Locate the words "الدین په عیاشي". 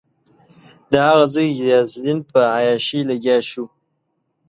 1.97-2.99